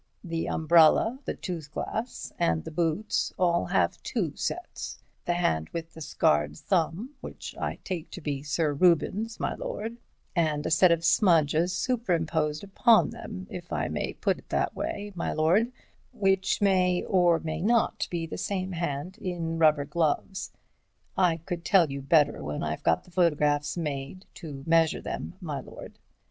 [0.23, 6.01] The umbrella, the toothglass and the boots all have two sets: the hand with the
[6.01, 9.97] scarred thumb, which I take to be Sir Reuben's, my lord,
[10.35, 15.11] and a set of smudges superimposed upon them, if I may put it that way,
[15.13, 15.71] my lord,
[16.11, 20.51] which may or may not be the same hand in rubber gloves.
[21.15, 25.59] I could tell you better when I've got the photographs made, to measure them, my
[25.59, 25.99] lord.